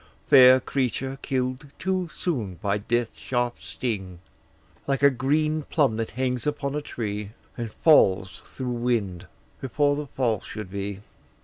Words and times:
Fair 0.25 0.59
creature, 0.59 1.19
kill'd 1.21 1.67
too 1.77 2.09
soon 2.11 2.55
by 2.55 2.79
death's 2.79 3.19
sharp 3.19 3.61
sting! 3.61 4.17
Like 4.87 5.03
a 5.03 5.11
green 5.11 5.61
plum 5.61 5.97
that 5.97 6.09
hangs 6.17 6.47
upon 6.47 6.73
a 6.73 6.81
tree, 6.81 7.33
And 7.55 7.71
falls, 7.71 8.41
through 8.47 8.71
wind, 8.71 9.27
before 9.61 9.95
the 9.95 10.07
fall 10.07 10.41
should 10.41 10.69
he. 10.69 11.01